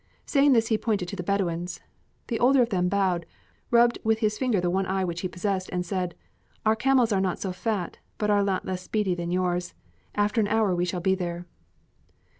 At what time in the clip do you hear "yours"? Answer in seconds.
9.29-9.75